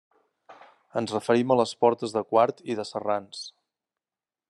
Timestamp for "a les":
1.55-1.73